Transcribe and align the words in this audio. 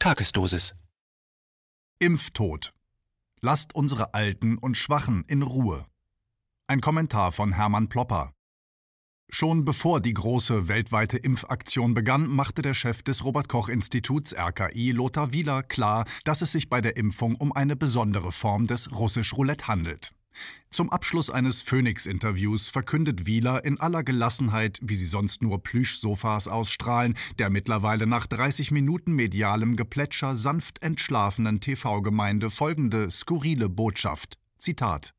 Tagesdosis. 0.00 0.76
Impftod. 1.98 2.72
Lasst 3.40 3.74
unsere 3.74 4.14
Alten 4.14 4.56
und 4.56 4.76
Schwachen 4.76 5.24
in 5.26 5.42
Ruhe. 5.42 5.86
Ein 6.68 6.80
Kommentar 6.80 7.32
von 7.32 7.52
Hermann 7.52 7.88
Plopper. 7.88 8.32
Schon 9.28 9.64
bevor 9.64 10.00
die 10.00 10.14
große 10.14 10.68
weltweite 10.68 11.16
Impfaktion 11.16 11.94
begann, 11.94 12.28
machte 12.28 12.62
der 12.62 12.74
Chef 12.74 13.02
des 13.02 13.24
Robert 13.24 13.48
Koch 13.48 13.68
Instituts 13.68 14.36
RKI, 14.36 14.92
Lothar 14.92 15.32
Wieler, 15.32 15.64
klar, 15.64 16.06
dass 16.22 16.42
es 16.42 16.52
sich 16.52 16.68
bei 16.68 16.80
der 16.80 16.96
Impfung 16.96 17.34
um 17.34 17.50
eine 17.52 17.74
besondere 17.74 18.30
Form 18.30 18.68
des 18.68 18.92
Russisch 18.92 19.34
Roulette 19.34 19.66
handelt. 19.66 20.12
Zum 20.70 20.90
Abschluss 20.90 21.30
eines 21.30 21.62
Phoenix-Interviews 21.62 22.68
verkündet 22.68 23.26
Wieler 23.26 23.64
in 23.64 23.80
aller 23.80 24.04
Gelassenheit, 24.04 24.78
wie 24.82 24.96
sie 24.96 25.06
sonst 25.06 25.42
nur 25.42 25.62
Plüschsofas 25.62 26.46
ausstrahlen, 26.46 27.16
der 27.38 27.48
mittlerweile 27.48 28.06
nach 28.06 28.26
30 28.26 28.70
Minuten 28.70 29.12
medialem 29.12 29.76
Geplätscher 29.76 30.36
sanft 30.36 30.82
entschlafenen 30.82 31.60
TV-Gemeinde 31.60 32.50
folgende 32.50 33.10
skurrile 33.10 33.68
Botschaft. 33.68 34.38
Zitat. 34.58 35.14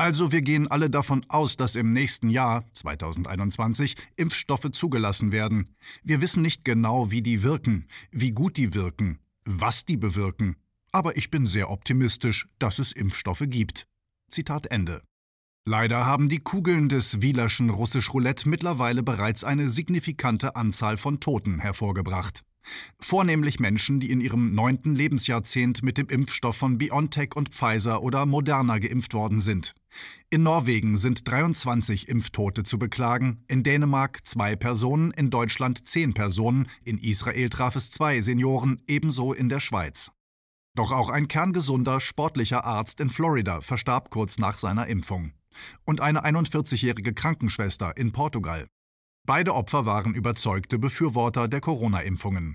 Also 0.00 0.30
wir 0.30 0.42
gehen 0.42 0.68
alle 0.68 0.88
davon 0.88 1.26
aus, 1.28 1.56
dass 1.56 1.74
im 1.74 1.92
nächsten 1.92 2.30
Jahr, 2.30 2.64
2021, 2.72 3.96
Impfstoffe 4.14 4.70
zugelassen 4.70 5.32
werden. 5.32 5.74
Wir 6.04 6.20
wissen 6.20 6.40
nicht 6.40 6.64
genau, 6.64 7.10
wie 7.10 7.20
die 7.20 7.42
wirken, 7.42 7.88
wie 8.12 8.30
gut 8.30 8.56
die 8.56 8.74
wirken, 8.74 9.18
was 9.44 9.84
die 9.84 9.96
bewirken. 9.96 10.54
Aber 10.92 11.16
ich 11.16 11.32
bin 11.32 11.46
sehr 11.46 11.68
optimistisch, 11.68 12.48
dass 12.60 12.78
es 12.78 12.92
Impfstoffe 12.92 13.42
gibt. 13.46 13.88
Zitat 14.28 14.66
Ende. 14.66 15.02
Leider 15.66 16.06
haben 16.06 16.28
die 16.28 16.38
Kugeln 16.38 16.88
des 16.88 17.20
Wielerschen 17.20 17.68
Russisch 17.68 18.14
Roulette 18.14 18.48
mittlerweile 18.48 19.02
bereits 19.02 19.44
eine 19.44 19.68
signifikante 19.68 20.56
Anzahl 20.56 20.96
von 20.96 21.20
Toten 21.20 21.58
hervorgebracht. 21.58 22.42
Vornehmlich 23.00 23.60
Menschen, 23.60 24.00
die 24.00 24.10
in 24.10 24.20
ihrem 24.20 24.54
neunten 24.54 24.94
Lebensjahrzehnt 24.94 25.82
mit 25.82 25.98
dem 25.98 26.08
Impfstoff 26.08 26.56
von 26.56 26.78
BioNTech 26.78 27.34
und 27.34 27.50
Pfizer 27.50 28.02
oder 28.02 28.26
Moderna 28.26 28.78
geimpft 28.78 29.14
worden 29.14 29.40
sind. 29.40 29.74
In 30.30 30.42
Norwegen 30.42 30.96
sind 30.96 31.26
23 31.28 32.08
Impftote 32.08 32.62
zu 32.62 32.78
beklagen, 32.78 33.44
in 33.48 33.62
Dänemark 33.62 34.26
zwei 34.26 34.56
Personen, 34.56 35.12
in 35.12 35.30
Deutschland 35.30 35.86
zehn 35.88 36.14
Personen, 36.14 36.68
in 36.84 36.98
Israel 36.98 37.48
traf 37.48 37.76
es 37.76 37.90
zwei 37.90 38.20
Senioren, 38.20 38.82
ebenso 38.86 39.32
in 39.32 39.48
der 39.48 39.60
Schweiz. 39.60 40.10
Doch 40.78 40.92
auch 40.92 41.08
ein 41.08 41.26
kerngesunder, 41.26 41.98
sportlicher 41.98 42.64
Arzt 42.64 43.00
in 43.00 43.10
Florida 43.10 43.60
verstarb 43.62 44.10
kurz 44.10 44.38
nach 44.38 44.58
seiner 44.58 44.86
Impfung. 44.86 45.32
Und 45.84 46.00
eine 46.00 46.24
41-jährige 46.24 47.14
Krankenschwester 47.14 47.96
in 47.96 48.12
Portugal. 48.12 48.68
Beide 49.26 49.56
Opfer 49.56 49.86
waren 49.86 50.14
überzeugte 50.14 50.78
Befürworter 50.78 51.48
der 51.48 51.60
Corona-Impfungen. 51.60 52.54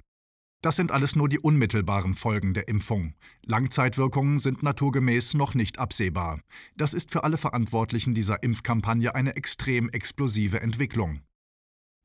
Das 0.62 0.78
sind 0.78 0.94
alles 0.94 1.18
nur 1.18 1.28
die 1.28 1.40
unmittelbaren 1.40 2.14
Folgen 2.14 2.54
der 2.54 2.70
Impfung. 2.70 3.14
Langzeitwirkungen 3.46 4.40
sind 4.40 4.64
naturgemäß 4.64 5.34
noch 5.34 5.54
nicht 5.54 5.78
absehbar. 5.78 6.40
Das 6.78 6.94
ist 6.94 7.12
für 7.12 7.26
alle 7.26 7.38
Verantwortlichen 7.38 8.16
dieser 8.16 8.42
Impfkampagne 8.42 9.16
eine 9.16 9.36
extrem 9.36 9.90
explosive 9.90 10.62
Entwicklung. 10.62 11.24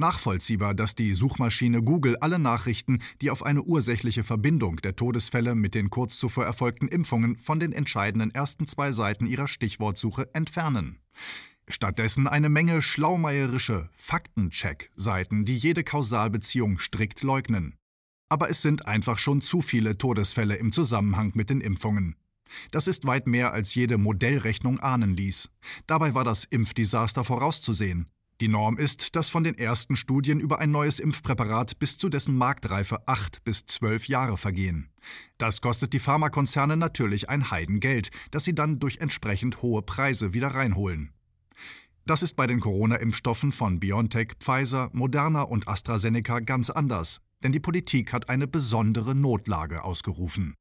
Nachvollziehbar, 0.00 0.74
dass 0.74 0.94
die 0.94 1.12
Suchmaschine 1.12 1.82
Google 1.82 2.16
alle 2.20 2.38
Nachrichten, 2.38 3.00
die 3.20 3.30
auf 3.32 3.42
eine 3.42 3.62
ursächliche 3.62 4.22
Verbindung 4.22 4.76
der 4.76 4.94
Todesfälle 4.94 5.56
mit 5.56 5.74
den 5.74 5.90
kurz 5.90 6.18
zuvor 6.18 6.44
erfolgten 6.44 6.86
Impfungen 6.86 7.36
von 7.36 7.58
den 7.58 7.72
entscheidenden 7.72 8.30
ersten 8.30 8.68
zwei 8.68 8.92
Seiten 8.92 9.26
ihrer 9.26 9.48
Stichwortsuche 9.48 10.32
entfernen. 10.34 11.00
Stattdessen 11.68 12.28
eine 12.28 12.48
Menge 12.48 12.80
schlaumeierische 12.80 13.90
Faktencheck-Seiten, 13.96 15.44
die 15.44 15.56
jede 15.56 15.82
Kausalbeziehung 15.82 16.78
strikt 16.78 17.22
leugnen. 17.22 17.74
Aber 18.28 18.48
es 18.48 18.62
sind 18.62 18.86
einfach 18.86 19.18
schon 19.18 19.40
zu 19.40 19.62
viele 19.62 19.98
Todesfälle 19.98 20.54
im 20.54 20.70
Zusammenhang 20.70 21.32
mit 21.34 21.50
den 21.50 21.60
Impfungen. 21.60 22.14
Das 22.70 22.86
ist 22.86 23.04
weit 23.04 23.26
mehr 23.26 23.52
als 23.52 23.74
jede 23.74 23.98
Modellrechnung 23.98 24.78
ahnen 24.78 25.16
ließ. 25.16 25.50
Dabei 25.86 26.14
war 26.14 26.24
das 26.24 26.44
Impfdesaster 26.44 27.24
vorauszusehen. 27.24 28.06
Die 28.40 28.48
Norm 28.48 28.78
ist, 28.78 29.16
dass 29.16 29.30
von 29.30 29.42
den 29.42 29.58
ersten 29.58 29.96
Studien 29.96 30.38
über 30.38 30.60
ein 30.60 30.70
neues 30.70 31.00
Impfpräparat 31.00 31.80
bis 31.80 31.98
zu 31.98 32.08
dessen 32.08 32.36
Marktreife 32.36 33.08
acht 33.08 33.42
bis 33.42 33.66
zwölf 33.66 34.06
Jahre 34.06 34.36
vergehen. 34.36 34.90
Das 35.38 35.60
kostet 35.60 35.92
die 35.92 35.98
Pharmakonzerne 35.98 36.76
natürlich 36.76 37.28
ein 37.28 37.50
Heidengeld, 37.50 38.10
das 38.30 38.44
sie 38.44 38.54
dann 38.54 38.78
durch 38.78 38.98
entsprechend 38.98 39.60
hohe 39.62 39.82
Preise 39.82 40.34
wieder 40.34 40.48
reinholen. 40.48 41.12
Das 42.06 42.22
ist 42.22 42.36
bei 42.36 42.46
den 42.46 42.60
Corona-Impfstoffen 42.60 43.50
von 43.50 43.80
BioNTech, 43.80 44.34
Pfizer, 44.38 44.88
Moderna 44.92 45.42
und 45.42 45.66
AstraZeneca 45.66 46.38
ganz 46.38 46.70
anders, 46.70 47.20
denn 47.42 47.50
die 47.50 47.60
Politik 47.60 48.12
hat 48.12 48.28
eine 48.28 48.46
besondere 48.46 49.16
Notlage 49.16 49.82
ausgerufen. 49.82 50.54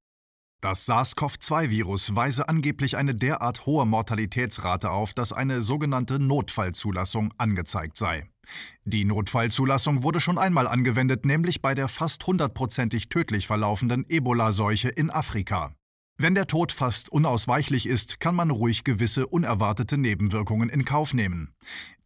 Das 0.60 0.88
SARS-CoV-2-Virus 0.88 2.16
weise 2.16 2.50
angeblich 2.50 2.98
eine 2.98 3.14
derart 3.14 3.68
hohe 3.68 3.86
Mortalitätsrate 3.86 4.90
auf, 4.90 5.14
dass 5.14 5.32
eine 5.32 5.62
sogenannte 5.62 6.18
Notfallzulassung 6.18 7.32
angezeigt 7.38 7.96
sei. 7.96 8.28
Die 8.84 9.06
Notfallzulassung 9.06 10.02
wurde 10.02 10.20
schon 10.20 10.40
einmal 10.40 10.68
angewendet, 10.68 11.26
nämlich 11.26 11.62
bei 11.62 11.76
der 11.76 11.88
fast 11.88 12.26
hundertprozentig 12.26 13.10
tödlich 13.10 13.46
verlaufenden 13.46 14.04
Ebola-Seuche 14.10 14.90
in 14.90 15.12
Afrika. 15.12 15.76
Wenn 16.20 16.34
der 16.34 16.48
Tod 16.48 16.72
fast 16.72 17.10
unausweichlich 17.10 17.86
ist, 17.86 18.20
kann 18.20 18.34
man 18.34 18.50
ruhig 18.50 18.84
gewisse 18.84 19.28
unerwartete 19.28 20.00
Nebenwirkungen 20.00 20.68
in 20.68 20.84
Kauf 20.84 21.14
nehmen. 21.14 21.54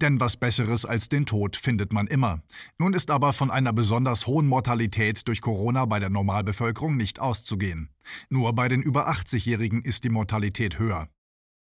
Denn 0.01 0.19
was 0.19 0.35
Besseres 0.35 0.83
als 0.83 1.07
den 1.07 1.25
Tod 1.25 1.55
findet 1.55 1.93
man 1.93 2.07
immer. 2.07 2.41
Nun 2.77 2.91
ist 2.91 3.09
aber 3.09 3.31
von 3.31 3.49
einer 3.49 3.71
besonders 3.71 4.27
hohen 4.27 4.47
Mortalität 4.47 5.25
durch 5.29 5.39
Corona 5.39 5.85
bei 5.85 5.99
der 5.99 6.09
Normalbevölkerung 6.09 6.97
nicht 6.97 7.21
auszugehen. 7.21 7.89
Nur 8.29 8.51
bei 8.51 8.67
den 8.67 8.81
über 8.81 9.07
80-Jährigen 9.07 9.81
ist 9.81 10.03
die 10.03 10.09
Mortalität 10.09 10.77
höher. 10.77 11.07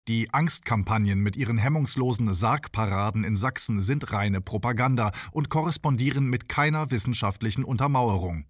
Die 0.08 0.32
Angstkampagnen 0.32 1.22
mit 1.22 1.36
ihren 1.36 1.58
hemmungslosen 1.58 2.32
Sargparaden 2.32 3.24
in 3.24 3.36
Sachsen 3.36 3.82
sind 3.82 4.12
reine 4.12 4.40
Propaganda 4.40 5.14
und 5.32 5.50
korrespondieren 5.50 6.28
mit 6.28 6.48
keiner 6.48 6.92
wissenschaftlichen 6.92 7.64
Untermauerung. 7.64 8.46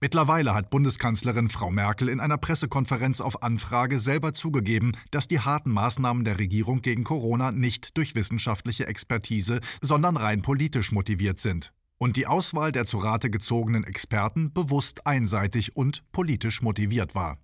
Mittlerweile 0.00 0.54
hat 0.54 0.70
Bundeskanzlerin 0.70 1.48
Frau 1.48 1.70
Merkel 1.70 2.08
in 2.08 2.20
einer 2.20 2.36
Pressekonferenz 2.36 3.20
auf 3.20 3.42
Anfrage 3.42 3.98
selber 3.98 4.34
zugegeben, 4.34 4.92
dass 5.10 5.28
die 5.28 5.40
harten 5.40 5.70
Maßnahmen 5.70 6.24
der 6.24 6.38
Regierung 6.38 6.82
gegen 6.82 7.04
Corona 7.04 7.52
nicht 7.52 7.96
durch 7.96 8.14
wissenschaftliche 8.14 8.86
Expertise, 8.86 9.60
sondern 9.80 10.16
rein 10.16 10.42
politisch 10.42 10.92
motiviert 10.92 11.38
sind. 11.38 11.72
Und 11.96 12.16
die 12.16 12.26
Auswahl 12.26 12.72
der 12.72 12.86
zu 12.86 12.98
Rate 12.98 13.30
gezogenen 13.30 13.84
Experten 13.84 14.52
bewusst 14.52 15.06
einseitig 15.06 15.76
und 15.76 16.02
politisch 16.12 16.60
motiviert 16.60 17.14
war. 17.14 17.38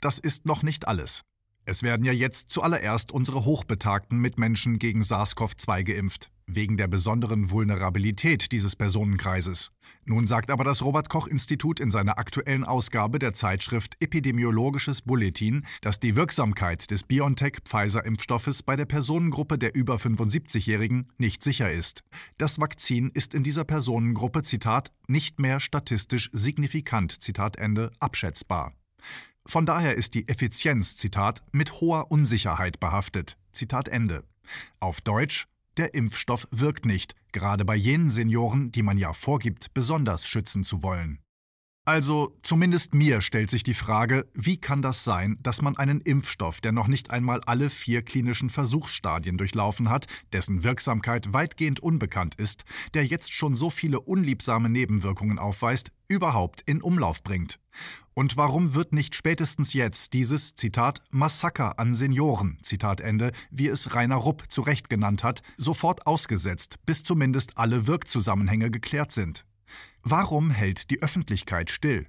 Das 0.00 0.18
ist 0.18 0.46
noch 0.46 0.62
nicht 0.62 0.86
alles. 0.86 1.24
Es 1.68 1.82
werden 1.82 2.06
ja 2.06 2.14
jetzt 2.14 2.48
zuallererst 2.48 3.12
unsere 3.12 3.44
hochbetagten 3.44 4.18
Mitmenschen 4.18 4.78
gegen 4.78 5.02
SARS-CoV-2 5.02 5.82
geimpft, 5.82 6.30
wegen 6.46 6.78
der 6.78 6.88
besonderen 6.88 7.50
Vulnerabilität 7.50 8.52
dieses 8.52 8.74
Personenkreises. 8.74 9.70
Nun 10.06 10.26
sagt 10.26 10.50
aber 10.50 10.64
das 10.64 10.80
Robert 10.80 11.10
Koch 11.10 11.26
Institut 11.26 11.78
in 11.78 11.90
seiner 11.90 12.16
aktuellen 12.16 12.64
Ausgabe 12.64 13.18
der 13.18 13.34
Zeitschrift 13.34 13.96
Epidemiologisches 14.00 15.02
Bulletin, 15.02 15.66
dass 15.82 16.00
die 16.00 16.16
Wirksamkeit 16.16 16.90
des 16.90 17.02
BioNTech-Pfizer-Impfstoffes 17.02 18.62
bei 18.62 18.74
der 18.74 18.86
Personengruppe 18.86 19.58
der 19.58 19.74
über 19.74 19.96
75-Jährigen 19.96 21.12
nicht 21.18 21.42
sicher 21.42 21.70
ist. 21.70 22.02
Das 22.38 22.58
Vakzin 22.58 23.10
ist 23.12 23.34
in 23.34 23.42
dieser 23.42 23.64
Personengruppe, 23.64 24.42
Zitat, 24.42 24.90
nicht 25.06 25.38
mehr 25.38 25.60
statistisch 25.60 26.30
signifikant, 26.32 27.20
Zitat 27.20 27.56
Ende, 27.56 27.90
abschätzbar. 28.00 28.72
Von 29.50 29.64
daher 29.64 29.96
ist 29.96 30.12
die 30.12 30.28
Effizienz, 30.28 30.94
Zitat, 30.94 31.42
mit 31.52 31.80
hoher 31.80 32.10
Unsicherheit 32.10 32.80
behaftet. 32.80 33.38
Zitat 33.50 33.88
Ende. 33.88 34.24
Auf 34.78 35.00
Deutsch, 35.00 35.46
der 35.78 35.94
Impfstoff 35.94 36.46
wirkt 36.50 36.84
nicht, 36.84 37.14
gerade 37.32 37.64
bei 37.64 37.74
jenen 37.74 38.10
Senioren, 38.10 38.72
die 38.72 38.82
man 38.82 38.98
ja 38.98 39.14
vorgibt, 39.14 39.72
besonders 39.72 40.28
schützen 40.28 40.64
zu 40.64 40.82
wollen. 40.82 41.20
Also, 41.88 42.36
zumindest 42.42 42.92
mir 42.92 43.22
stellt 43.22 43.48
sich 43.48 43.62
die 43.62 43.72
Frage, 43.72 44.26
wie 44.34 44.58
kann 44.58 44.82
das 44.82 45.04
sein, 45.04 45.38
dass 45.42 45.62
man 45.62 45.78
einen 45.78 46.02
Impfstoff, 46.02 46.60
der 46.60 46.70
noch 46.70 46.86
nicht 46.86 47.10
einmal 47.10 47.40
alle 47.46 47.70
vier 47.70 48.02
klinischen 48.02 48.50
Versuchsstadien 48.50 49.38
durchlaufen 49.38 49.88
hat, 49.88 50.04
dessen 50.34 50.64
Wirksamkeit 50.64 51.32
weitgehend 51.32 51.80
unbekannt 51.80 52.34
ist, 52.34 52.64
der 52.92 53.06
jetzt 53.06 53.32
schon 53.32 53.54
so 53.54 53.70
viele 53.70 54.00
unliebsame 54.00 54.68
Nebenwirkungen 54.68 55.38
aufweist, 55.38 55.90
überhaupt 56.08 56.60
in 56.66 56.82
Umlauf 56.82 57.22
bringt? 57.22 57.58
Und 58.12 58.36
warum 58.36 58.74
wird 58.74 58.92
nicht 58.92 59.14
spätestens 59.14 59.72
jetzt 59.72 60.12
dieses, 60.12 60.56
Zitat, 60.56 61.00
Massaker 61.08 61.78
an 61.78 61.94
Senioren, 61.94 62.58
Zitat 62.60 63.00
Ende, 63.00 63.32
wie 63.50 63.68
es 63.68 63.94
Rainer 63.94 64.16
Rupp 64.16 64.50
zu 64.50 64.60
Recht 64.60 64.90
genannt 64.90 65.24
hat, 65.24 65.40
sofort 65.56 66.06
ausgesetzt, 66.06 66.76
bis 66.84 67.02
zumindest 67.02 67.56
alle 67.56 67.86
Wirkzusammenhänge 67.86 68.70
geklärt 68.70 69.10
sind? 69.10 69.46
Warum 70.10 70.48
hält 70.48 70.88
die 70.88 71.02
Öffentlichkeit 71.02 71.68
still? 71.68 72.08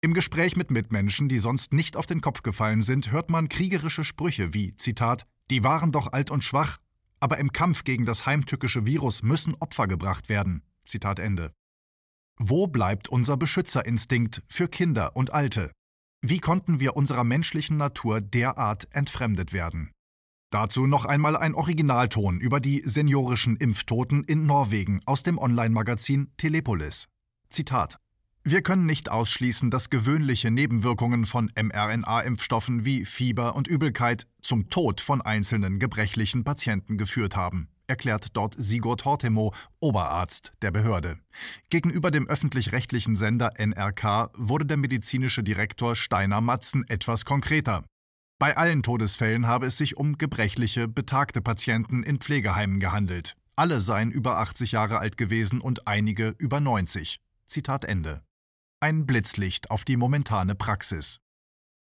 Im 0.00 0.14
Gespräch 0.14 0.54
mit 0.54 0.70
Mitmenschen, 0.70 1.28
die 1.28 1.40
sonst 1.40 1.72
nicht 1.72 1.96
auf 1.96 2.06
den 2.06 2.20
Kopf 2.20 2.42
gefallen 2.42 2.82
sind, 2.82 3.10
hört 3.10 3.30
man 3.30 3.48
kriegerische 3.48 4.04
Sprüche 4.04 4.54
wie, 4.54 4.76
Zitat, 4.76 5.26
die 5.50 5.64
waren 5.64 5.90
doch 5.90 6.12
alt 6.12 6.30
und 6.30 6.44
schwach, 6.44 6.78
aber 7.18 7.38
im 7.38 7.52
Kampf 7.52 7.82
gegen 7.82 8.06
das 8.06 8.26
heimtückische 8.26 8.86
Virus 8.86 9.24
müssen 9.24 9.56
Opfer 9.58 9.88
gebracht 9.88 10.28
werden. 10.28 10.62
Zitat 10.84 11.18
Ende. 11.18 11.52
Wo 12.38 12.68
bleibt 12.68 13.08
unser 13.08 13.36
Beschützerinstinkt 13.36 14.44
für 14.48 14.68
Kinder 14.68 15.16
und 15.16 15.32
Alte? 15.32 15.72
Wie 16.22 16.38
konnten 16.38 16.78
wir 16.78 16.94
unserer 16.94 17.24
menschlichen 17.24 17.76
Natur 17.76 18.20
derart 18.20 18.86
entfremdet 18.94 19.52
werden? 19.52 19.90
Dazu 20.50 20.86
noch 20.86 21.04
einmal 21.04 21.36
ein 21.36 21.54
Originalton 21.54 22.40
über 22.40 22.58
die 22.60 22.82
seniorischen 22.84 23.56
Impftoten 23.56 24.24
in 24.24 24.46
Norwegen 24.46 25.00
aus 25.06 25.22
dem 25.22 25.38
Online-Magazin 25.38 26.32
Telepolis. 26.36 27.06
Zitat 27.48 27.98
wir 28.42 28.62
können 28.62 28.86
nicht 28.86 29.10
ausschließen, 29.10 29.70
dass 29.70 29.90
gewöhnliche 29.90 30.50
Nebenwirkungen 30.50 31.26
von 31.26 31.52
mRNA-Impfstoffen 31.54 32.86
wie 32.86 33.04
Fieber 33.04 33.54
und 33.54 33.68
Übelkeit 33.68 34.26
zum 34.40 34.70
Tod 34.70 35.02
von 35.02 35.20
einzelnen 35.20 35.78
gebrechlichen 35.78 36.42
Patienten 36.42 36.96
geführt 36.96 37.36
haben, 37.36 37.68
erklärt 37.86 38.28
dort 38.32 38.54
Sigurd 38.56 39.04
Hortemo, 39.04 39.52
Oberarzt 39.78 40.54
der 40.62 40.70
Behörde. 40.70 41.18
Gegenüber 41.68 42.10
dem 42.10 42.26
öffentlich-rechtlichen 42.28 43.14
Sender 43.14 43.52
NRK 43.58 44.30
wurde 44.34 44.64
der 44.64 44.78
medizinische 44.78 45.42
Direktor 45.42 45.94
Steiner 45.94 46.40
Matzen 46.40 46.88
etwas 46.88 47.26
konkreter. 47.26 47.84
Bei 48.40 48.56
allen 48.56 48.82
Todesfällen 48.82 49.46
habe 49.46 49.66
es 49.66 49.76
sich 49.76 49.98
um 49.98 50.16
gebrechliche, 50.16 50.88
betagte 50.88 51.42
Patienten 51.42 52.02
in 52.02 52.20
Pflegeheimen 52.20 52.80
gehandelt. 52.80 53.36
Alle 53.54 53.82
seien 53.82 54.10
über 54.10 54.38
80 54.38 54.72
Jahre 54.72 54.98
alt 54.98 55.18
gewesen 55.18 55.60
und 55.60 55.86
einige 55.86 56.34
über 56.38 56.58
90. 56.58 57.20
Zitat 57.44 57.84
Ende. 57.84 58.22
Ein 58.80 59.04
Blitzlicht 59.04 59.70
auf 59.70 59.84
die 59.84 59.98
momentane 59.98 60.54
Praxis. 60.54 61.20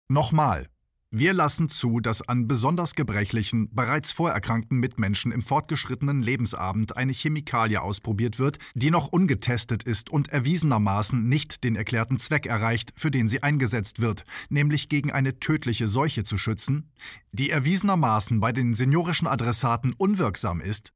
Nochmal. 0.06 0.68
Wir 1.16 1.32
lassen 1.32 1.68
zu, 1.68 2.00
dass 2.00 2.22
an 2.22 2.48
besonders 2.48 2.96
gebrechlichen, 2.96 3.72
bereits 3.72 4.10
vorerkrankten 4.10 4.80
Mitmenschen 4.80 5.30
im 5.30 5.42
fortgeschrittenen 5.42 6.24
Lebensabend 6.24 6.96
eine 6.96 7.12
Chemikalie 7.12 7.80
ausprobiert 7.80 8.40
wird, 8.40 8.58
die 8.74 8.90
noch 8.90 9.06
ungetestet 9.06 9.84
ist 9.84 10.10
und 10.10 10.30
erwiesenermaßen 10.30 11.28
nicht 11.28 11.62
den 11.62 11.76
erklärten 11.76 12.18
Zweck 12.18 12.46
erreicht, 12.46 12.92
für 12.96 13.12
den 13.12 13.28
sie 13.28 13.44
eingesetzt 13.44 14.00
wird, 14.00 14.24
nämlich 14.48 14.88
gegen 14.88 15.12
eine 15.12 15.38
tödliche 15.38 15.86
Seuche 15.86 16.24
zu 16.24 16.36
schützen, 16.36 16.90
die 17.30 17.48
erwiesenermaßen 17.48 18.40
bei 18.40 18.50
den 18.50 18.74
seniorischen 18.74 19.28
Adressaten 19.28 19.94
unwirksam 19.96 20.60
ist, 20.60 20.92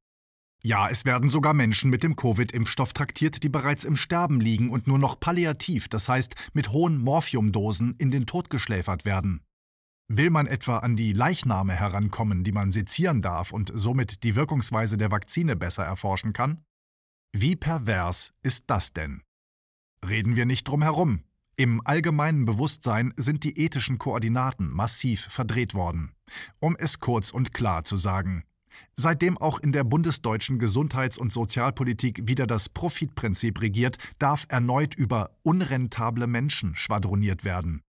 ja, 0.64 0.88
es 0.88 1.04
werden 1.04 1.28
sogar 1.28 1.54
Menschen 1.54 1.90
mit 1.90 2.02
dem 2.02 2.16
Covid-Impfstoff 2.16 2.92
traktiert, 2.92 3.44
die 3.44 3.48
bereits 3.48 3.84
im 3.84 3.94
Sterben 3.94 4.40
liegen 4.40 4.70
und 4.70 4.88
nur 4.88 4.98
noch 4.98 5.20
palliativ, 5.20 5.86
das 5.86 6.08
heißt 6.08 6.34
mit 6.54 6.72
hohen 6.72 6.98
Morphiumdosen, 6.98 7.94
in 7.98 8.10
den 8.10 8.26
Tod 8.26 8.50
geschläfert 8.50 9.04
werden. 9.04 9.42
Will 10.10 10.30
man 10.30 10.46
etwa 10.46 10.78
an 10.78 10.96
die 10.96 11.12
Leichname 11.12 11.74
herankommen, 11.74 12.42
die 12.42 12.52
man 12.52 12.72
sezieren 12.72 13.20
darf 13.20 13.52
und 13.52 13.70
somit 13.74 14.22
die 14.22 14.34
Wirkungsweise 14.34 14.96
der 14.96 15.10
Vakzine 15.10 15.54
besser 15.54 15.84
erforschen 15.84 16.32
kann? 16.32 16.64
Wie 17.32 17.56
pervers 17.56 18.32
ist 18.42 18.64
das 18.68 18.94
denn? 18.94 19.22
Reden 20.06 20.34
wir 20.34 20.46
nicht 20.46 20.66
drum 20.66 20.82
herum. 20.82 21.24
Im 21.56 21.82
allgemeinen 21.84 22.46
Bewusstsein 22.46 23.12
sind 23.16 23.44
die 23.44 23.58
ethischen 23.58 23.98
Koordinaten 23.98 24.70
massiv 24.70 25.26
verdreht 25.26 25.74
worden. 25.74 26.12
Um 26.58 26.74
es 26.76 27.00
kurz 27.00 27.30
und 27.30 27.52
klar 27.52 27.84
zu 27.84 27.96
sagen, 27.96 28.44
Seitdem 28.96 29.38
auch 29.38 29.58
in 29.58 29.72
der 29.72 29.84
bundesdeutschen 29.84 30.58
Gesundheits- 30.58 31.18
und 31.18 31.32
Sozialpolitik 31.32 32.26
wieder 32.26 32.46
das 32.46 32.68
Profitprinzip 32.68 33.60
regiert, 33.60 33.96
darf 34.18 34.46
erneut 34.48 34.94
über 34.94 35.30
unrentable 35.42 36.26
Menschen 36.26 36.76
schwadroniert 36.76 37.44
werden. 37.44 37.82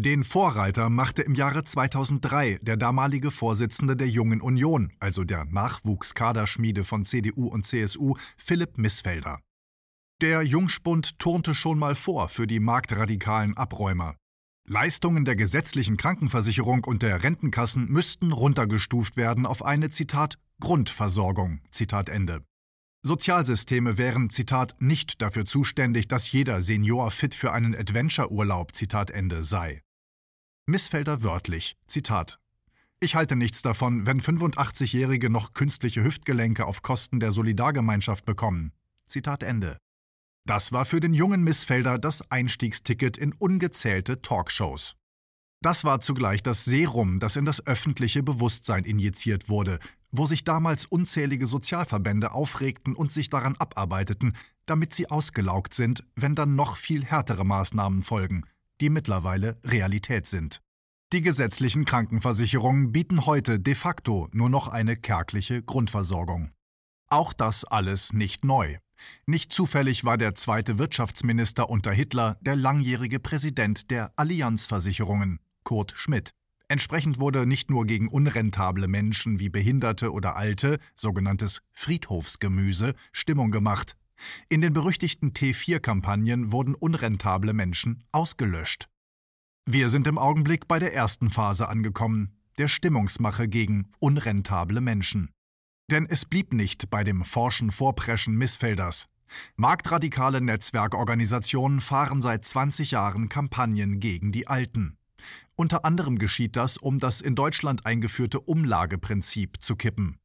Den 0.00 0.22
Vorreiter 0.22 0.90
machte 0.90 1.22
im 1.22 1.34
Jahre 1.34 1.64
2003 1.64 2.60
der 2.62 2.76
damalige 2.76 3.32
Vorsitzende 3.32 3.96
der 3.96 4.08
Jungen 4.08 4.40
Union, 4.40 4.92
also 5.00 5.24
der 5.24 5.44
Nachwuchskaderschmiede 5.44 6.84
von 6.84 7.04
CDU 7.04 7.48
und 7.48 7.66
CSU, 7.66 8.14
Philipp 8.36 8.78
Missfelder. 8.78 9.40
Der 10.20 10.42
Jungspund 10.42 11.18
turnte 11.18 11.52
schon 11.52 11.80
mal 11.80 11.96
vor 11.96 12.28
für 12.28 12.46
die 12.46 12.60
marktradikalen 12.60 13.56
Abräumer. 13.56 14.14
Leistungen 14.68 15.24
der 15.24 15.34
gesetzlichen 15.34 15.96
Krankenversicherung 15.96 16.84
und 16.84 17.02
der 17.02 17.24
Rentenkassen 17.24 17.88
müssten 17.88 18.30
runtergestuft 18.30 19.16
werden 19.16 19.46
auf 19.46 19.64
eine 19.64 19.90
Zitat 19.90 20.38
Grundversorgung. 20.60 21.60
Zitat 21.72 22.08
Ende. 22.08 22.44
Sozialsysteme 23.02 23.98
wären, 23.98 24.30
Zitat, 24.30 24.76
nicht 24.78 25.20
dafür 25.22 25.44
zuständig, 25.44 26.06
dass 26.06 26.30
jeder 26.30 26.62
Senior 26.62 27.10
fit 27.10 27.34
für 27.34 27.50
einen 27.52 27.74
Adventure-Urlaub, 27.74 28.76
Zitat 28.76 29.10
Ende, 29.10 29.42
sei. 29.42 29.82
Missfelder 30.68 31.22
wörtlich, 31.22 31.78
Zitat. 31.86 32.38
Ich 33.00 33.14
halte 33.14 33.36
nichts 33.36 33.62
davon, 33.62 34.04
wenn 34.04 34.20
85-Jährige 34.20 35.30
noch 35.30 35.54
künstliche 35.54 36.04
Hüftgelenke 36.04 36.66
auf 36.66 36.82
Kosten 36.82 37.20
der 37.20 37.32
Solidargemeinschaft 37.32 38.26
bekommen. 38.26 38.72
Zitat 39.06 39.42
Ende. 39.42 39.78
Das 40.44 40.70
war 40.70 40.84
für 40.84 41.00
den 41.00 41.14
jungen 41.14 41.42
Missfelder 41.42 41.98
das 41.98 42.30
Einstiegsticket 42.30 43.16
in 43.16 43.32
ungezählte 43.32 44.20
Talkshows. 44.20 44.94
Das 45.62 45.84
war 45.84 46.02
zugleich 46.02 46.42
das 46.42 46.66
Serum, 46.66 47.18
das 47.18 47.36
in 47.36 47.46
das 47.46 47.66
öffentliche 47.66 48.22
Bewusstsein 48.22 48.84
injiziert 48.84 49.48
wurde, 49.48 49.78
wo 50.10 50.26
sich 50.26 50.44
damals 50.44 50.84
unzählige 50.84 51.46
Sozialverbände 51.46 52.32
aufregten 52.32 52.94
und 52.94 53.10
sich 53.10 53.30
daran 53.30 53.56
abarbeiteten, 53.56 54.36
damit 54.66 54.92
sie 54.92 55.08
ausgelaugt 55.08 55.72
sind, 55.72 56.04
wenn 56.14 56.34
dann 56.34 56.56
noch 56.56 56.76
viel 56.76 57.06
härtere 57.06 57.46
Maßnahmen 57.46 58.02
folgen, 58.02 58.44
die 58.80 58.90
mittlerweile 58.90 59.58
Realität 59.64 60.26
sind. 60.26 60.60
Die 61.12 61.22
gesetzlichen 61.22 61.84
Krankenversicherungen 61.84 62.92
bieten 62.92 63.24
heute 63.24 63.58
de 63.58 63.74
facto 63.74 64.28
nur 64.32 64.50
noch 64.50 64.68
eine 64.68 64.94
kärgliche 64.96 65.62
Grundversorgung. 65.62 66.50
Auch 67.08 67.32
das 67.32 67.64
alles 67.64 68.12
nicht 68.12 68.44
neu. 68.44 68.76
Nicht 69.26 69.52
zufällig 69.52 70.04
war 70.04 70.18
der 70.18 70.34
zweite 70.34 70.78
Wirtschaftsminister 70.78 71.70
unter 71.70 71.92
Hitler 71.92 72.36
der 72.42 72.56
langjährige 72.56 73.20
Präsident 73.20 73.90
der 73.90 74.12
Allianzversicherungen, 74.16 75.38
Kurt 75.64 75.94
Schmidt. 75.96 76.34
Entsprechend 76.68 77.18
wurde 77.18 77.46
nicht 77.46 77.70
nur 77.70 77.86
gegen 77.86 78.08
unrentable 78.08 78.88
Menschen 78.88 79.40
wie 79.40 79.48
Behinderte 79.48 80.12
oder 80.12 80.36
Alte, 80.36 80.78
sogenanntes 80.94 81.62
Friedhofsgemüse, 81.72 82.94
Stimmung 83.12 83.50
gemacht. 83.50 83.96
In 84.48 84.60
den 84.60 84.72
berüchtigten 84.72 85.32
T4-Kampagnen 85.32 86.52
wurden 86.52 86.74
unrentable 86.74 87.52
Menschen 87.52 88.04
ausgelöscht. 88.12 88.88
Wir 89.66 89.88
sind 89.88 90.06
im 90.06 90.18
Augenblick 90.18 90.66
bei 90.66 90.78
der 90.78 90.94
ersten 90.94 91.30
Phase 91.30 91.68
angekommen, 91.68 92.34
der 92.56 92.68
Stimmungsmache 92.68 93.48
gegen 93.48 93.90
unrentable 93.98 94.80
Menschen. 94.80 95.30
Denn 95.90 96.06
es 96.06 96.24
blieb 96.24 96.52
nicht 96.52 96.90
bei 96.90 97.04
dem 97.04 97.24
forschen 97.24 97.70
Vorpreschen 97.70 98.34
Missfelders. 98.36 99.06
Marktradikale 99.56 100.40
Netzwerkorganisationen 100.40 101.80
fahren 101.80 102.22
seit 102.22 102.44
20 102.44 102.90
Jahren 102.92 103.28
Kampagnen 103.28 104.00
gegen 104.00 104.32
die 104.32 104.46
Alten. 104.46 104.96
Unter 105.54 105.84
anderem 105.84 106.18
geschieht 106.18 106.56
das, 106.56 106.76
um 106.76 106.98
das 106.98 107.20
in 107.20 107.34
Deutschland 107.34 107.84
eingeführte 107.84 108.40
Umlageprinzip 108.40 109.60
zu 109.60 109.76
kippen. 109.76 110.18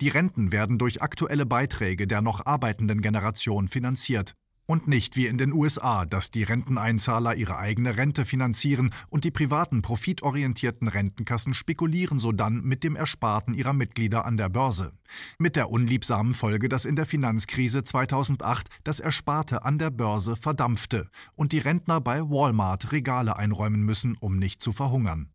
Die 0.00 0.08
Renten 0.08 0.52
werden 0.52 0.78
durch 0.78 1.02
aktuelle 1.02 1.46
Beiträge 1.46 2.06
der 2.06 2.22
noch 2.22 2.46
arbeitenden 2.46 3.02
Generation 3.02 3.68
finanziert. 3.68 4.34
Und 4.70 4.86
nicht 4.86 5.16
wie 5.16 5.26
in 5.26 5.36
den 5.36 5.52
USA, 5.52 6.06
dass 6.06 6.30
die 6.30 6.44
Renteneinzahler 6.44 7.34
ihre 7.34 7.58
eigene 7.58 7.96
Rente 7.96 8.24
finanzieren 8.24 8.94
und 9.08 9.24
die 9.24 9.32
privaten 9.32 9.82
profitorientierten 9.82 10.86
Rentenkassen 10.86 11.54
spekulieren 11.54 12.20
sodann 12.20 12.62
mit 12.62 12.84
dem 12.84 12.94
Ersparten 12.94 13.52
ihrer 13.52 13.72
Mitglieder 13.72 14.26
an 14.26 14.36
der 14.36 14.48
Börse. 14.48 14.92
Mit 15.38 15.56
der 15.56 15.70
unliebsamen 15.70 16.34
Folge, 16.34 16.68
dass 16.68 16.84
in 16.84 16.94
der 16.94 17.06
Finanzkrise 17.06 17.82
2008 17.82 18.68
das 18.84 19.00
Ersparte 19.00 19.64
an 19.64 19.78
der 19.78 19.90
Börse 19.90 20.36
verdampfte 20.36 21.08
und 21.34 21.50
die 21.50 21.58
Rentner 21.58 22.00
bei 22.00 22.20
Walmart 22.20 22.92
Regale 22.92 23.36
einräumen 23.36 23.82
müssen, 23.82 24.16
um 24.20 24.36
nicht 24.36 24.62
zu 24.62 24.70
verhungern. 24.70 25.32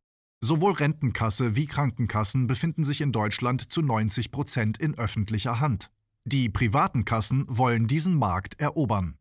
Sowohl 0.47 0.73
Rentenkasse 0.73 1.55
wie 1.55 1.65
Krankenkassen 1.65 2.45
befinden 2.45 2.83
sich 2.83 3.01
in 3.01 3.11
Deutschland 3.11 3.71
zu 3.71 3.81
90 3.81 4.29
Prozent 4.29 4.77
in 4.77 4.95
öffentlicher 4.95 5.59
Hand. 5.59 5.89
Die 6.23 6.49
privaten 6.49 7.03
Kassen 7.03 7.45
wollen 7.47 7.87
diesen 7.87 8.13
Markt 8.13 8.59
erobern. 8.59 9.17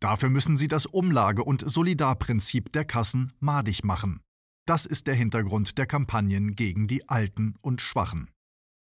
Dafür 0.00 0.28
müssen 0.28 0.58
sie 0.58 0.68
das 0.68 0.84
Umlage- 0.84 1.44
und 1.44 1.64
Solidarprinzip 1.66 2.72
der 2.72 2.84
Kassen 2.84 3.32
madig 3.40 3.84
machen. 3.84 4.20
Das 4.66 4.84
ist 4.84 5.06
der 5.06 5.14
Hintergrund 5.14 5.78
der 5.78 5.86
Kampagnen 5.86 6.54
gegen 6.56 6.88
die 6.88 7.08
Alten 7.08 7.54
und 7.62 7.80
Schwachen. 7.80 8.28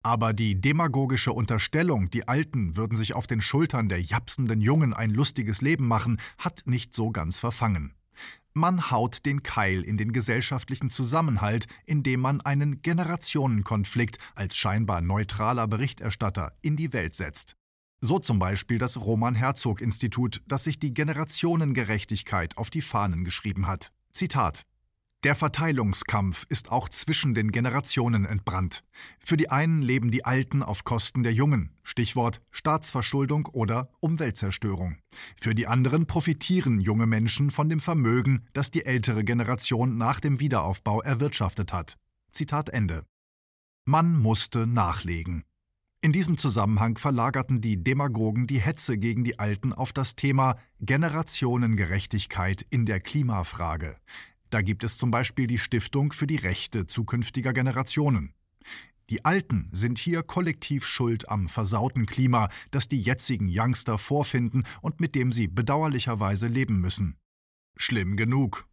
Aber 0.03 0.33
die 0.33 0.59
demagogische 0.59 1.35
Unterstellung, 1.35 2.09
die 2.09 2.27
Alten 2.27 2.77
würden 2.79 2.97
sich 2.97 3.13
auf 3.13 3.27
den 3.27 3.43
Schultern 3.43 3.91
der 3.91 4.01
japsenden 4.01 4.63
Jungen 4.63 4.95
ein 4.95 5.11
lustiges 5.11 5.61
Leben 5.61 5.87
machen, 5.87 6.19
hat 6.39 6.63
nicht 6.65 6.95
so 6.95 7.11
ganz 7.11 7.39
verfangen. 7.39 7.93
Man 8.59 8.91
haut 8.91 9.25
den 9.25 9.45
Keil 9.45 9.83
in 9.83 9.97
den 9.97 10.13
gesellschaftlichen 10.13 10.91
Zusammenhalt, 10.91 11.69
indem 11.87 12.19
man 12.19 12.41
einen 12.41 12.83
Generationenkonflikt 12.83 14.19
als 14.35 14.57
scheinbar 14.57 15.01
neutraler 15.01 15.69
Berichterstatter 15.69 16.57
in 16.61 16.75
die 16.75 16.93
Welt 16.93 17.15
setzt. 17.15 17.55
So 18.01 18.19
zum 18.19 18.41
Beispiel 18.41 18.79
das 18.79 19.01
Roman-Herzog-Institut, 19.01 20.43
das 20.49 20.65
sich 20.65 20.81
die 20.81 20.93
Generationengerechtigkeit 20.93 22.59
auf 22.59 22.69
die 22.71 22.83
Fahnen 22.83 23.25
geschrieben 23.25 23.69
hat. 23.69 23.93
Zitat 24.13 24.65
Der 25.25 25.35
Verteilungskampf 25.35 26.47
ist 26.49 26.71
auch 26.71 26.89
zwischen 26.89 27.35
den 27.35 27.51
Generationen 27.51 28.25
entbrannt. 28.25 28.85
Für 29.19 29.37
die 29.37 29.51
einen 29.51 29.83
leben 29.83 30.13
die 30.13 30.25
Alten 30.25 30.63
auf 30.63 30.85
Kosten 30.85 31.25
der 31.25 31.33
Jungen, 31.33 31.75
Stichwort 31.83 32.41
Staatsverschuldung 32.53 33.47
oder 33.47 33.91
Umweltzerstörung. 33.99 34.99
Für 35.41 35.57
die 35.57 35.67
anderen 35.67 36.07
profitieren 36.07 36.81
junge 36.81 37.07
Menschen 37.07 37.51
von 37.51 37.69
dem 37.69 37.81
Vermögen, 37.81 38.47
das 38.53 38.71
die 38.71 38.87
ältere 38.87 39.25
Generation 39.25 39.97
nach 39.97 40.21
dem 40.21 40.39
Wiederaufbau 40.39 41.03
erwirtschaftet 41.03 41.73
hat. 41.73 41.97
Zitat 42.31 42.69
Ende. 42.69 43.05
Man 43.87 44.17
musste 44.17 44.69
nachlegen. 44.69 45.43
In 46.01 46.13
diesem 46.13 46.39
Zusammenhang 46.39 46.97
verlagerten 46.97 47.61
die 47.61 47.83
Demagogen 47.83 48.47
die 48.47 48.61
Hetze 48.61 48.97
gegen 48.99 49.25
die 49.25 49.41
Alten 49.41 49.73
auf 49.73 49.93
das 49.93 50.15
Thema 50.15 50.59
Generationengerechtigkeit 50.79 52.65
in 52.71 52.87
der 52.87 53.01
Klimafrage. 53.01 53.97
Da 54.51 54.63
gibt 54.63 54.85
es 54.85 54.99
zum 54.99 55.11
Beispiel 55.11 55.47
die 55.47 55.59
Stiftung 55.59 56.13
für 56.13 56.27
die 56.27 56.37
Rechte 56.37 56.87
zukünftiger 56.87 57.53
Generationen. 57.53 58.33
Die 59.11 59.25
Alten 59.25 59.71
sind 59.73 59.99
hier 59.99 60.23
kollektiv 60.23 60.85
schuld 60.85 61.31
am 61.31 61.49
versauten 61.49 62.05
Klima, 62.05 62.51
das 62.71 62.89
die 62.89 63.01
jetzigen 63.01 63.49
Youngster 63.51 63.97
vorfinden 63.97 64.65
und 64.83 65.01
mit 65.01 65.15
dem 65.15 65.33
sie 65.33 65.49
bedauerlicherweise 65.49 66.47
leben 66.47 66.81
müssen. 66.81 67.17
Schlimm 67.77 68.17
genug. 68.17 68.69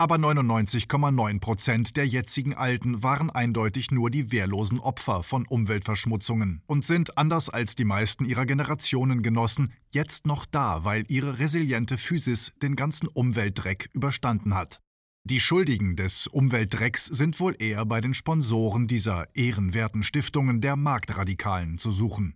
Aber 0.00 0.14
99,9 0.14 1.40
Prozent 1.40 1.96
der 1.96 2.06
jetzigen 2.06 2.54
Alten 2.54 3.02
waren 3.02 3.30
eindeutig 3.30 3.90
nur 3.90 4.10
die 4.10 4.30
wehrlosen 4.30 4.78
Opfer 4.78 5.24
von 5.24 5.44
Umweltverschmutzungen 5.46 6.62
und 6.66 6.84
sind, 6.84 7.18
anders 7.18 7.48
als 7.48 7.74
die 7.74 7.84
meisten 7.84 8.24
ihrer 8.24 8.46
Generationengenossen, 8.46 9.72
jetzt 9.90 10.24
noch 10.24 10.46
da, 10.46 10.84
weil 10.84 11.04
ihre 11.08 11.40
resiliente 11.40 11.98
Physis 11.98 12.52
den 12.62 12.76
ganzen 12.76 13.08
Umweltdreck 13.08 13.90
überstanden 13.92 14.54
hat. 14.54 14.80
Die 15.28 15.40
Schuldigen 15.40 15.94
des 15.94 16.26
Umweltdrecks 16.26 17.04
sind 17.04 17.38
wohl 17.38 17.54
eher 17.58 17.84
bei 17.84 18.00
den 18.00 18.14
Sponsoren 18.14 18.86
dieser 18.86 19.26
ehrenwerten 19.36 20.02
Stiftungen 20.02 20.62
der 20.62 20.74
Marktradikalen 20.74 21.76
zu 21.76 21.90
suchen. 21.90 22.34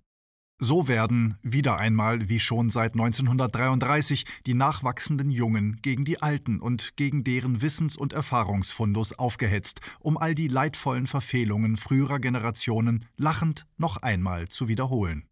So 0.58 0.88
werden, 0.88 1.38
wieder 1.40 1.78
einmal 1.78 2.28
wie 2.28 2.38
schon 2.38 2.68
seit 2.68 2.92
1933, 2.92 4.26
die 4.44 4.52
nachwachsenden 4.52 5.30
Jungen 5.30 5.80
gegen 5.80 6.04
die 6.04 6.20
Alten 6.20 6.60
und 6.60 6.94
gegen 6.96 7.24
deren 7.24 7.62
Wissens- 7.62 7.96
und 7.96 8.12
Erfahrungsfundus 8.12 9.18
aufgehetzt, 9.18 9.80
um 9.98 10.18
all 10.18 10.34
die 10.34 10.48
leidvollen 10.48 11.06
Verfehlungen 11.06 11.78
früherer 11.78 12.18
Generationen 12.18 13.06
lachend 13.16 13.64
noch 13.78 13.96
einmal 14.02 14.48
zu 14.48 14.68
wiederholen. 14.68 15.24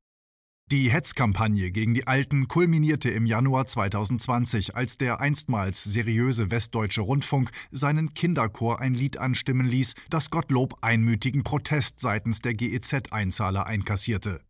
Die 0.73 0.89
Hetzkampagne 0.89 1.73
gegen 1.73 1.95
die 1.95 2.07
Alten 2.07 2.47
kulminierte 2.47 3.11
im 3.11 3.27
Januar 3.27 3.67
2020, 3.67 4.77
als 4.77 4.97
der 4.97 5.21
einstmals 5.21 5.83
seriöse 5.83 6.53
Westdeutsche 6.53 7.00
Rundfunk 7.00 7.50
seinen 7.73 8.15
Kinderchor 8.15 8.81
ein 8.81 8.95
Lied 8.95 9.17
anstimmen 9.17 9.67
ließ, 9.67 9.95
das 10.11 10.31
Gottlob 10.31 10.79
einmütigen 10.81 11.43
Protest 11.43 11.99
seitens 11.99 12.41
der 12.41 12.55
GEZ-Einzahler 12.55 13.67
einkassierte. 13.67 14.43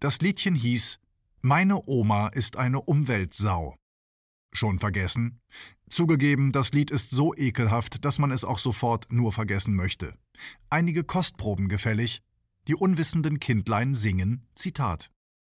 Das 0.00 0.22
Liedchen 0.22 0.54
hieß 0.54 0.98
Meine 1.42 1.86
Oma 1.86 2.28
ist 2.28 2.56
eine 2.56 2.80
Umweltsau. 2.80 3.76
Schon 4.54 4.78
vergessen? 4.78 5.38
Zugegeben, 5.90 6.52
das 6.52 6.72
Lied 6.72 6.90
ist 6.90 7.10
so 7.10 7.34
ekelhaft, 7.34 8.06
dass 8.06 8.18
man 8.18 8.30
es 8.30 8.46
auch 8.46 8.58
sofort 8.58 9.12
nur 9.12 9.32
vergessen 9.32 9.74
möchte. 9.74 10.14
Einige 10.70 11.04
Kostproben 11.04 11.68
gefällig. 11.68 12.22
Die 12.68 12.74
unwissenden 12.74 13.38
Kindlein 13.38 13.94
singen 13.94 14.46
Zitat. 14.54 15.10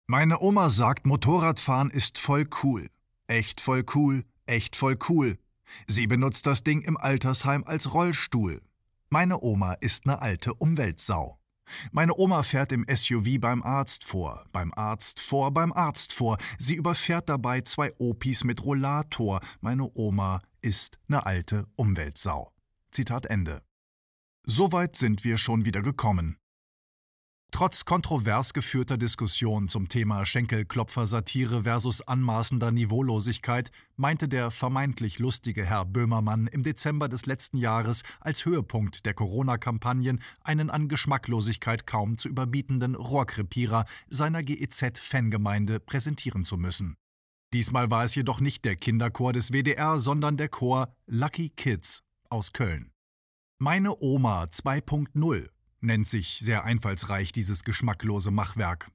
Meine 0.07 0.39
Oma 0.39 0.69
sagt, 0.69 1.07
Motorradfahren 1.07 1.89
ist 1.89 2.19
voll 2.19 2.47
cool. 2.61 2.91
Echt 3.25 3.59
voll 3.59 3.83
cool, 3.95 4.23
echt 4.45 4.75
voll 4.75 4.99
cool. 5.09 5.39
Sie 5.87 6.05
benutzt 6.05 6.45
das 6.45 6.63
Ding 6.63 6.81
im 6.81 6.95
Altersheim 6.95 7.63
als 7.63 7.91
Rollstuhl. 7.91 8.61
Meine 9.09 9.41
Oma 9.41 9.73
ist 9.73 10.05
ne 10.05 10.21
alte 10.21 10.53
Umweltsau. 10.53 11.39
Meine 11.91 12.15
Oma 12.15 12.43
fährt 12.43 12.71
im 12.71 12.85
SUV 12.87 13.39
beim 13.39 13.63
Arzt 13.63 14.03
vor, 14.03 14.45
beim 14.51 14.71
Arzt 14.75 15.19
vor, 15.19 15.51
beim 15.51 15.73
Arzt 15.73 16.13
vor. 16.13 16.37
Sie 16.59 16.75
überfährt 16.75 17.27
dabei 17.27 17.61
zwei 17.61 17.91
Opis 17.97 18.43
mit 18.43 18.63
Rollator. 18.63 19.39
Meine 19.61 19.89
Oma 19.95 20.43
ist 20.61 20.99
ne 21.07 21.25
alte 21.25 21.65
Umweltsau. 21.75 22.53
Zitat 22.91 23.25
Ende. 23.25 23.63
Soweit 24.45 24.95
sind 24.95 25.23
wir 25.23 25.39
schon 25.39 25.65
wieder 25.65 25.81
gekommen. 25.81 26.37
Trotz 27.55 27.85
kontrovers 27.85 28.51
geführter 28.51 28.97
Diskussion 28.97 29.69
zum 29.69 29.87
Thema 29.87 30.25
Schenkelklopfer-Satire 30.25 31.63
versus 31.63 32.01
anmaßender 32.01 32.69
Niveaulosigkeit 32.69 33.71
meinte 33.95 34.27
der 34.27 34.51
vermeintlich 34.51 35.19
lustige 35.19 35.63
Herr 35.63 35.85
Böhmermann 35.85 36.47
im 36.47 36.63
Dezember 36.63 37.07
des 37.07 37.27
letzten 37.27 37.55
Jahres 37.55 38.03
als 38.19 38.43
Höhepunkt 38.43 39.05
der 39.05 39.13
Corona-Kampagnen 39.13 40.19
einen 40.43 40.69
an 40.69 40.89
Geschmacklosigkeit 40.89 41.87
kaum 41.87 42.17
zu 42.17 42.27
überbietenden 42.27 42.93
Rohrkrepierer 42.93 43.85
seiner 44.09 44.43
GEZ-Fangemeinde 44.43 45.79
präsentieren 45.79 46.43
zu 46.43 46.57
müssen. 46.57 46.97
Diesmal 47.53 47.89
war 47.89 48.03
es 48.03 48.15
jedoch 48.15 48.41
nicht 48.41 48.65
der 48.65 48.75
Kinderchor 48.75 49.31
des 49.31 49.53
WDR, 49.53 49.99
sondern 49.99 50.35
der 50.35 50.49
Chor 50.49 50.93
Lucky 51.07 51.51
Kids 51.55 52.03
aus 52.29 52.51
Köln. 52.51 52.91
Meine 53.59 53.95
Oma 54.01 54.43
2.0 54.43 55.47
nennt 55.85 56.07
sich 56.07 56.39
sehr 56.39 56.63
einfallsreich 56.63 57.31
dieses 57.31 57.63
geschmacklose 57.63 58.31
Machwerk. 58.31 58.89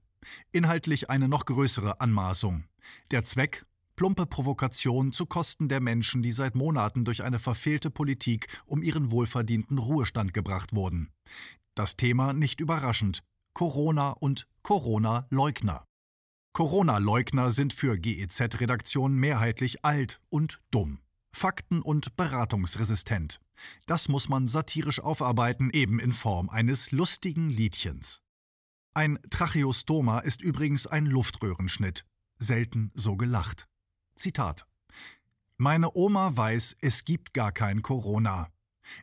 Inhaltlich 0.53 1.11
eine 1.11 1.29
noch 1.29 1.47
größere 1.47 2.01
Anmaßung. 2.01 2.65
Der 3.11 3.25
Zweck 3.25 3.65
plumpe 3.97 4.27
Provokation 4.27 5.13
zu 5.13 5.27
Kosten 5.27 5.69
der 5.69 5.81
Menschen, 5.81 6.23
die 6.23 6.33
seit 6.33 6.55
Monaten 6.55 7.05
durch 7.05 7.23
eine 7.23 7.39
verfehlte 7.39 7.91
Politik 7.91 8.49
um 8.65 8.83
ihren 8.83 9.11
wohlverdienten 9.11 9.79
Ruhestand 9.79 10.33
gebracht 10.33 10.75
wurden. 10.75 11.11
Das 11.75 11.97
Thema 11.97 12.33
nicht 12.33 12.61
überraschend: 12.61 13.23
Corona 13.55 14.11
und 14.11 14.47
Corona-Leugner. 14.63 15.85
Corona-Leugner 16.53 17.53
sind 17.53 17.73
für 17.73 17.99
GEZ-Redaktionen 17.99 19.17
mehrheitlich 19.17 19.85
alt 19.85 20.21
und 20.31 20.61
dumm. 20.71 21.01
Fakten- 21.33 21.83
und 21.83 22.17
beratungsresistent. 22.17 23.39
Das 23.87 24.09
muss 24.09 24.29
man 24.29 24.47
satirisch 24.47 25.01
aufarbeiten, 25.01 25.71
eben 25.71 25.99
in 25.99 26.13
Form 26.13 26.49
eines 26.49 26.91
lustigen 26.91 27.51
Liedchens. 27.51 28.23
Ein 28.95 29.19
Tracheostoma 29.31 30.21
ist 30.21 30.43
übrigens 30.43 30.87
ein 30.87 31.07
Luftröhrenschnitt. 31.07 32.05
Selten 32.39 32.91
so 32.95 33.17
gelacht. 33.17 33.69
Zitat. 34.15 34.67
Meine 35.57 35.95
Oma 35.95 36.37
weiß, 36.37 36.77
es 36.81 37.05
gibt 37.05 37.35
gar 37.35 37.53
kein 37.53 37.83
Corona. 37.83 38.49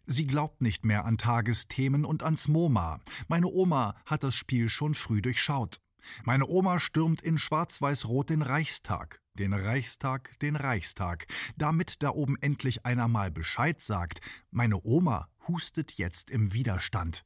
Sie 0.05 0.25
glaubt 0.25 0.61
nicht 0.61 0.85
mehr 0.85 1.05
an 1.05 1.17
Tagesthemen 1.17 2.03
und 2.03 2.23
ans 2.23 2.47
MoMA. 2.47 2.99
Meine 3.27 3.47
Oma 3.47 3.95
hat 4.05 4.23
das 4.23 4.35
Spiel 4.35 4.69
schon 4.69 4.93
früh 4.93 5.21
durchschaut. 5.21 5.79
Meine 6.23 6.47
Oma 6.47 6.79
stürmt 6.79 7.21
in 7.21 7.37
Schwarz-Weiß-Rot 7.37 8.29
den 8.29 8.41
Reichstag 8.41 9.21
den 9.37 9.53
Reichstag, 9.53 10.37
den 10.39 10.57
Reichstag, 10.57 11.27
damit 11.55 12.03
da 12.03 12.09
oben 12.09 12.35
endlich 12.41 12.85
einer 12.85 13.07
mal 13.07 13.31
Bescheid 13.31 13.79
sagt, 13.81 14.19
meine 14.51 14.83
Oma 14.83 15.29
hustet 15.47 15.93
jetzt 15.93 16.29
im 16.29 16.53
Widerstand. 16.53 17.23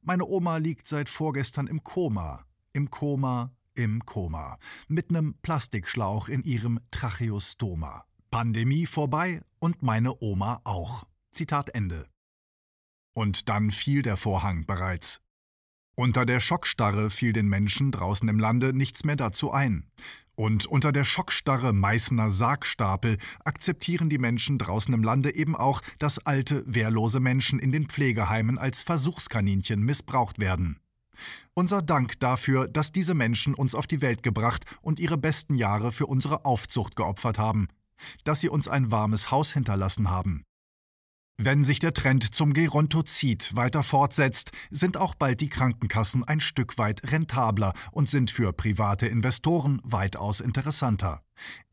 Meine 0.00 0.24
Oma 0.24 0.56
liegt 0.56 0.88
seit 0.88 1.08
vorgestern 1.10 1.66
im 1.66 1.84
Koma, 1.84 2.46
im 2.72 2.90
Koma, 2.90 3.52
im 3.74 4.04
Koma, 4.04 4.58
mit 4.88 5.12
nem 5.12 5.34
Plastikschlauch 5.42 6.28
in 6.28 6.42
ihrem 6.42 6.80
Tracheostoma. 6.90 8.04
Pandemie 8.30 8.86
vorbei 8.86 9.42
und 9.58 9.82
meine 9.82 10.20
Oma 10.20 10.60
auch. 10.64 11.04
Zitat 11.32 11.70
Ende. 11.70 12.06
Und 13.14 13.48
dann 13.48 13.70
fiel 13.70 14.02
der 14.02 14.16
Vorhang 14.16 14.66
bereits. 14.66 15.20
Unter 15.94 16.24
der 16.24 16.38
Schockstarre 16.38 17.10
fiel 17.10 17.32
den 17.32 17.48
Menschen 17.48 17.90
draußen 17.90 18.28
im 18.28 18.38
Lande 18.38 18.72
nichts 18.72 19.04
mehr 19.04 19.16
dazu 19.16 19.50
ein. 19.50 19.90
Und 20.38 20.66
unter 20.66 20.92
der 20.92 21.02
Schockstarre 21.02 21.72
Meißner 21.72 22.30
Sargstapel 22.30 23.18
akzeptieren 23.44 24.08
die 24.08 24.18
Menschen 24.18 24.56
draußen 24.56 24.94
im 24.94 25.02
Lande 25.02 25.34
eben 25.34 25.56
auch, 25.56 25.80
dass 25.98 26.24
alte, 26.24 26.62
wehrlose 26.64 27.18
Menschen 27.18 27.58
in 27.58 27.72
den 27.72 27.88
Pflegeheimen 27.88 28.56
als 28.56 28.82
Versuchskaninchen 28.82 29.82
missbraucht 29.82 30.38
werden. 30.38 30.78
Unser 31.54 31.82
Dank 31.82 32.20
dafür, 32.20 32.68
dass 32.68 32.92
diese 32.92 33.14
Menschen 33.14 33.52
uns 33.52 33.74
auf 33.74 33.88
die 33.88 34.00
Welt 34.00 34.22
gebracht 34.22 34.64
und 34.80 35.00
ihre 35.00 35.18
besten 35.18 35.56
Jahre 35.56 35.90
für 35.90 36.06
unsere 36.06 36.44
Aufzucht 36.44 36.94
geopfert 36.94 37.40
haben, 37.40 37.66
dass 38.22 38.40
sie 38.40 38.48
uns 38.48 38.68
ein 38.68 38.92
warmes 38.92 39.32
Haus 39.32 39.52
hinterlassen 39.52 40.08
haben. 40.08 40.44
Wenn 41.40 41.62
sich 41.62 41.78
der 41.78 41.94
Trend 41.94 42.34
zum 42.34 42.52
Gerontozid 42.52 43.54
weiter 43.54 43.84
fortsetzt, 43.84 44.50
sind 44.72 44.96
auch 44.96 45.14
bald 45.14 45.40
die 45.40 45.48
Krankenkassen 45.48 46.24
ein 46.24 46.40
Stück 46.40 46.78
weit 46.78 47.12
rentabler 47.12 47.74
und 47.92 48.08
sind 48.08 48.32
für 48.32 48.52
private 48.52 49.06
Investoren 49.06 49.80
weitaus 49.84 50.40
interessanter. 50.40 51.22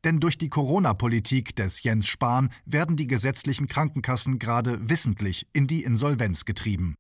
Denn 0.04 0.20
durch 0.20 0.38
die 0.38 0.50
Corona-Politik 0.50 1.56
des 1.56 1.82
Jens 1.82 2.06
Spahn 2.08 2.52
werden 2.66 2.96
die 2.96 3.08
gesetzlichen 3.08 3.68
Krankenkassen 3.68 4.38
gerade 4.38 4.88
wissentlich 4.88 5.48
in 5.52 5.66
die 5.66 5.84
Insolvenz 5.84 6.46
getrieben. 6.46 6.94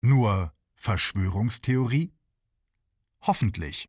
Nur 0.00 0.52
Verschwörungstheorie? 0.74 2.12
Hoffentlich. 3.20 3.88